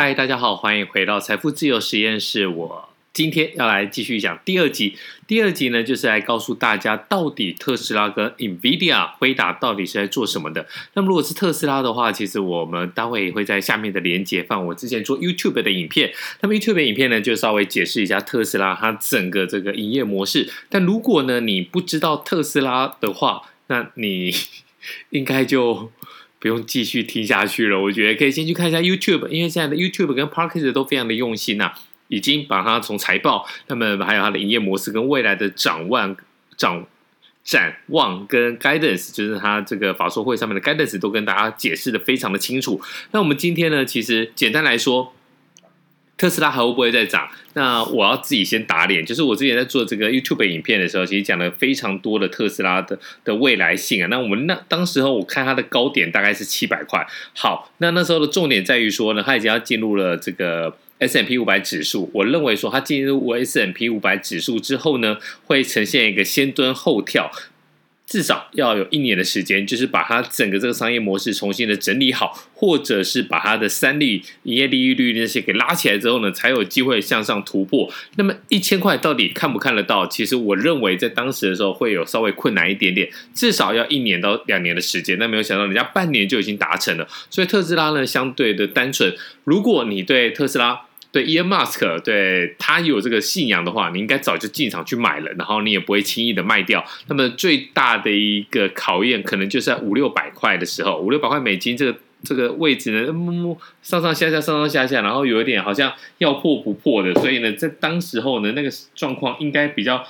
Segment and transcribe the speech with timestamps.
[0.00, 2.46] 嗨，大家好，欢迎回到财富自由实验室。
[2.46, 4.96] 我今天要来继续讲第二集。
[5.26, 10.68] 第二集呢，就是来告诉大家，到底特斯拉跟 NVIDIA 辉达到底是在做什么的。
[10.94, 16.12] 那么，如果是特斯拉的话，其实我们待会也会在下面的连接放我之前做 YouTube 的影片。
[16.42, 20.48] 那么 YouTube 的影片呢，就稍微解释一下特斯拉它整个这个营业模式。
[20.68, 24.32] 但如果呢，你不知道特斯拉的话，那你
[25.10, 25.90] 应该就。
[26.38, 31.72] 不用继续听下去了，我觉得可以先去看一下 YouTube，因为现在的 YouTube 跟 Parkes 都非常的用心呐、
[32.08, 36.16] 已经把它从财报，那么还有它的营业模式跟未来的展望、
[36.56, 36.86] 展
[37.44, 42.80] 展望跟 Guidance，就是它这个法说会上面的 Guidance 都跟大家解释的非常的清楚。
[43.12, 45.14] 那我们今天呢，其实简单来说。
[46.18, 47.28] 特斯拉还会不会再涨？
[47.54, 49.06] 那我要自己先打脸。
[49.06, 54.08] 就是我之前在做这个 YouTube 影片的时候，其实讲了非常多的特斯拉的的未来性啊。
[54.08, 57.06] 那我们那当时候我看它的高点大概是七百块。
[57.34, 62.10] 好，那那时候的重点在于说呢，它已经要进入了这个 S M P 五百指数。
[62.12, 65.16] 我认为说它进入 S M P 五百指数之后呢，
[65.46, 67.30] 会呈现一个先蹲后跳。
[68.08, 77.92] 至少要有一年的时间，就是把它整个这个商业模式重新的整理好，或者是把它的三率、营业利率那些给拉起来之后呢，才有机会向上突破。
[78.16, 80.06] 那么一千块到底看不看得到？
[80.06, 85.18] 其实我认为在当时的时候会有稍微困难一点点，至少要一年到两年的时间。
[85.18, 89.14] 那没有想到人家半年就已经达成了，所以特斯拉呢相对的单纯。
[89.44, 96.84] 如果你对特斯拉，对，Elon Musk，对他有这个信仰的话，你应该早就进场去买了，然后你也不会轻易的卖掉。
[97.06, 103.06] 那么最大的一个考验，可能就是在五六百块的时候，五六百块美金这个这个位置呢，
[103.80, 107.14] 上上下下，上上下下，然后有一点好像要破不破的。
[107.14, 110.04] 所以呢，在当时候呢，那个状况应该比较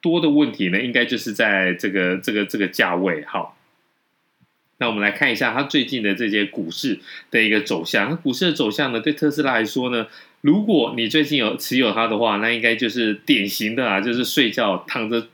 [0.00, 3.57] 多的问题呢，应该就是在这个这个这个价位，好。
[4.78, 6.98] 那我们来看一下它最近的这些股市
[7.30, 8.10] 的一个走向。
[8.10, 10.06] 那股市的走向呢，对特斯拉来说呢，
[10.40, 15.28] 如果你最近有持有它的话，那应该就是典型的啊，就是睡觉躺着。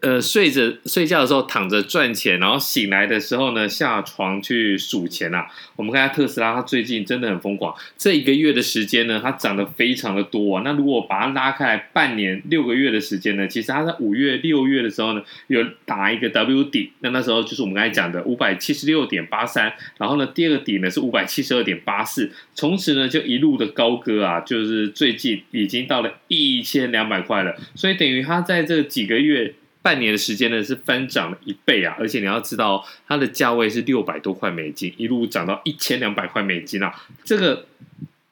[0.00, 5.46] 呃，睡着睡觉的时候躺着赚钱，然后醒来的时候呢，下床去数钱啊。
[5.74, 7.74] 我们看下特斯拉，它最近真的很疯狂。
[7.96, 10.62] 这一个月的时间呢，它涨得非常的多啊。
[10.64, 19.72] 那如果把它拉开来半年六个月的时间呢，其实它在五月、六月的时候呢，有打一个 W 底，那那时候就是我们刚才讲的五百七十六点八三。
[19.96, 27.56] 然后呢，第二个底呢是五百七十二点八四，从此呢就一路的高歌啊，就是最近已经到了一千两百块了。
[27.74, 29.54] 所以等于它在这几个月。
[29.88, 31.96] 半年的时间呢，是翻涨了一倍啊！
[31.98, 36.94] 而且你要知道，它的价位是六百多块美金，一路涨到一千两百块美金啊！
[37.24, 37.64] 这个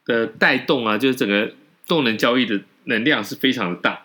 [0.05, 1.51] 的带动啊，就是整个
[1.87, 4.05] 动能交易的能量是非常的大。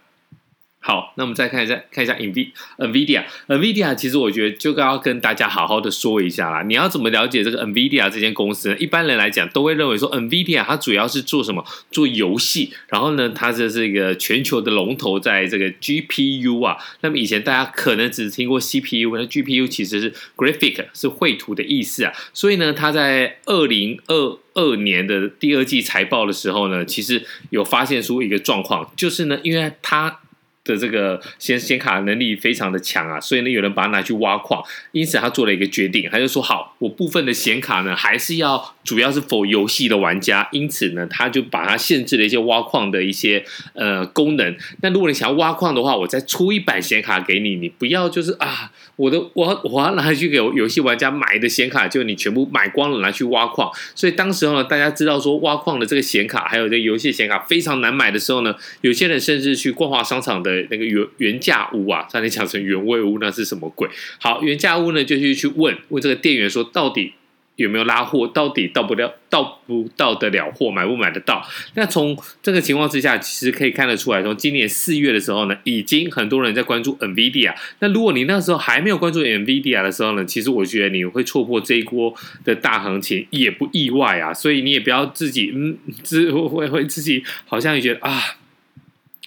[0.84, 3.24] 好，那我们再看一下，看一下 NVIDIA。
[3.47, 6.64] NVIDIA 其实我觉得就要跟大家好好的说一下啦。
[6.64, 8.78] 你要怎么了解这个 NVIDIA 这间公司呢？
[8.80, 11.64] 一般人来讲都会认为说，NVIDIA 它主要是做什么？
[11.91, 12.74] 做游戏。
[12.88, 16.75] 然后呢，它这是一个全球的龙头，在这个 GPU 啊。
[17.02, 22.12] 那么以前大家可能只听过 CPU，那 GPU 其实是 Graphic，是绘图的意思啊。
[22.34, 30.20] 所以呢，它在二零二二年的第二季财报的时候呢，其实有发现出一个状况，就是呢，因为它
[30.63, 44.55] 的这个显显卡能力非常的强啊，所以呢，有人把它拿去挖矿，因此他做了一个决定，他就说好，我部分的显卡呢，还是要主要是否游戏的玩家，因此呢，他就把它限制了一些挖矿的一些呃功能。
[44.81, 53.72] 那如果你想要挖矿的话，我再出一版显卡给你，你不要就是啊，我的我我要拿去给游戏玩家买的显卡，就你全部买光了拿去挖矿。
[53.95, 60.50] 所以当时候呢，大家知道说挖矿的这个显卡，还有这游戏显卡非常难买的时候呢，有些人甚至去逛华商场的。
[60.51, 63.88] 呃那个原原价屋啊，差点讲成原味屋，那是什么鬼？
[64.19, 67.13] 好，原价屋呢，就去去问问这个店员说，到底
[67.56, 68.28] 有没有拉货？
[68.28, 71.45] 到底到不了，到不到得了货，买不买得到？
[71.75, 77.53] 那从这个情况之下，其实可以看得出来，从今年四月的时候呢，已经很多人在关注 NVIDIA。
[77.79, 82.13] 那如果你那时候还没有关注 NVIDIA 的时候呢，其实我觉得你会错过这一波
[82.44, 84.34] 的大行情，也不意外啊。
[84.34, 88.37] 所以你也不要自己嗯，自会会自己好像觉得啊。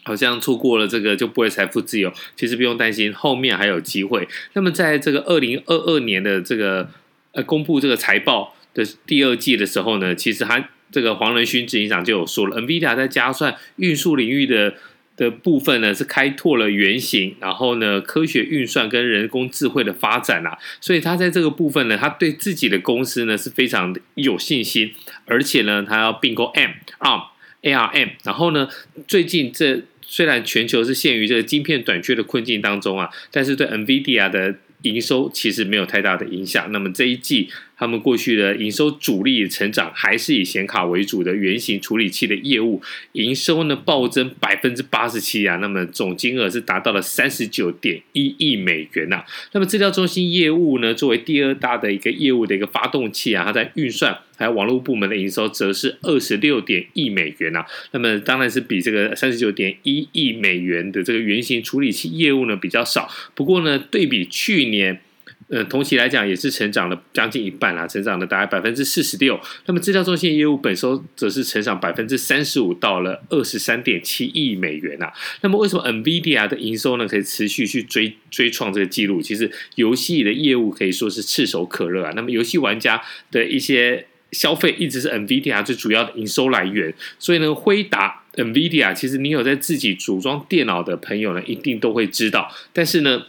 [0.04, 4.28] 好像错过了这个就不会财富自由，其实不用担心，后面还有机会。
[4.52, 6.88] 那么在这个二零二二年的这个
[7.32, 14.74] 呃公布这个财报的第二季的时候呢，其实他这个黄仁勋执行长就有说了，NVIDIA 在加算运输领域的
[15.16, 24.92] 的部分呢是开拓了原型，然后呢科学运算跟人工智慧的发展啊，所以他在这个部分呢，他对自己的公司呢是非常有信心，
[25.24, 27.22] 而且呢他要并购 M ARM
[27.64, 28.68] ARM，然后呢
[29.08, 29.82] 最近这。
[30.06, 36.70] 虽然全球是陷于这个晶片短缺的困境当中啊，但是对 NVIDIA 的营收其实没有太大的影响。
[36.72, 42.80] 那么这一季他们过去的营收主力成长还是以显卡为主的原型处理器的业务，
[43.12, 57.66] 营收呢暴增百分之八十七啊，那么总金额是达到了三十九点一亿美元呐、那么资料中心业务呢，作为第二大的一个业务的一个发动器啊，它在运算还有网络部门的营收则是二十六点亿美元啊。
[57.90, 65.00] 那么当然是比这个三十九点一亿美元的这个原型处理器业务呢比较少，不过呢，对比去年。
[65.48, 69.38] 呃，同期来讲也是成长了将近一半啦，成长了大概百分之四十六。
[69.66, 75.12] 那么资料中心业务本收则是成长百分之三十五，到了二十三点七亿美元啊。
[75.42, 79.20] 那么为什么 NVIDIA 的营收呢可以持续去追追创这个记录？
[79.20, 82.12] 其实游戏的业务可以说是炙手可热啊。
[82.16, 92.50] 那么游戏玩家的一些消费一直是 NVIDIA 最主要的营收来源，所以呢，辉达 NVIDIA 其实你有在自己组装电脑的朋友呢，一定都会知道。
[92.72, 93.24] 但是呢。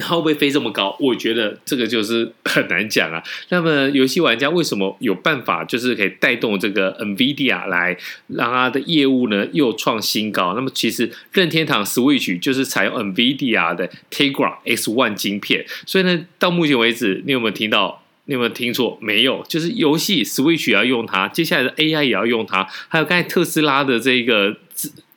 [0.00, 0.96] 它会不会飞这么高？
[1.00, 3.22] 我觉得这个就是很难讲啊。
[3.50, 7.96] 那么，游戏玩家为什么有办法，就是可以带动这个 NVIDIA 来
[8.28, 10.54] 让它的业务呢又创新高？
[10.54, 15.64] 那么，其实任天堂 Switch 就是采用 NVIDIA 的 Tegra X1 晶片。
[15.86, 18.02] 所以呢，到目前为止，你有没有听到？
[18.28, 18.98] 你有没有听错？
[19.00, 24.56] 没有，就是游戏 Switch 也要用它，接下来的 AI 也要用它，还有刚才特斯拉的这个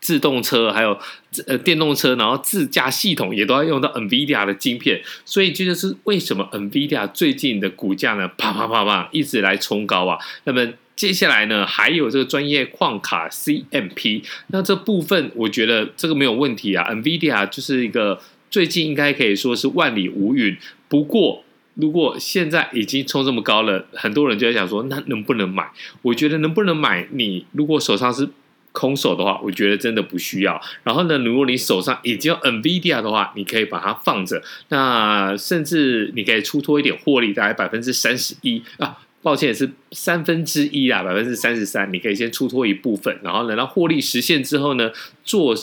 [0.10, 0.98] 自动车，还有
[1.46, 10.18] 呃电动车，然后自驾系统也都要用到 NVIDIA 的晶片，所以这就是为什么 NVIDIA 最近的股价呢，啪啪啪啪一直来冲高啊。
[10.46, 16.90] 那么接下来呢，还有这个专业矿卡 CMP，那这部分我觉得这个没有问题啊。
[16.90, 18.20] NVIDIA 就是一个
[18.50, 20.58] 最近应该可以说是万里无云，
[20.88, 21.44] 不过。
[21.76, 25.66] 如果现在已经冲这么高了，很多人就在想说，那能不能买？
[26.02, 27.08] 我觉得能不能买？
[27.12, 28.28] 你如果手上是
[28.72, 30.62] 空手的话，我觉得真的不需要。
[30.84, 34.42] 然后呢，如果你手上已经有 NVIDIA 的话，你可以把它放着。
[34.70, 44.92] 那甚至你可以出脱一点获利，大概百分之三十一啊，抱歉是三分之一啊，百分之三十三，你可以先出脱一部分，然后等到获利实现之后呢，
[45.24, 45.56] 做。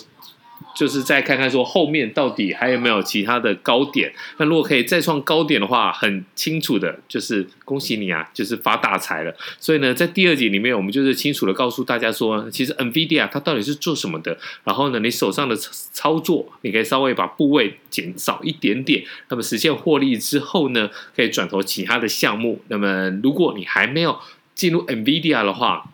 [0.76, 9.34] 就是再看看说后面到底还有没有其他的高点，那如果可以再创高点的话，很清楚的就是恭喜你啊，就是发大财了。
[9.58, 14.36] 所以呢，在第二集里面，我们就是清楚的告诉大家说，其实 NVIDIA 它到底是做什么的。
[14.64, 22.60] 然后呢，你手上的操作，你可以稍微把部位减少一点点，那么实现获利之后呢，可以转投其他的项目。
[22.68, 24.18] 那么如果你还没有
[24.54, 25.90] 进入 NVIDIA 的话，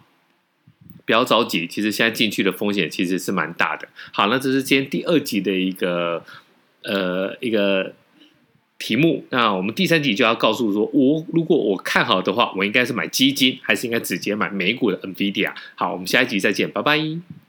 [1.04, 3.88] 不要着急，其实现在进去的风险其实是蛮大的。
[4.12, 6.24] 好，那这是今天第二集的一个
[6.84, 7.92] 呃一个
[8.78, 9.24] 题目。
[9.30, 15.52] 那我们第三集就要告诉说，我如果我看好的话，我应该是买基金，还是应该直接买美股的 NVIDIA？
[15.74, 17.41] 好，我们下一集再见，拜拜。